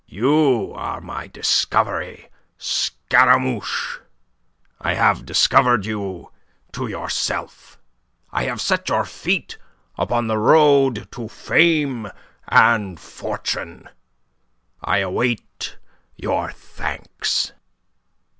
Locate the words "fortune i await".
12.99-15.77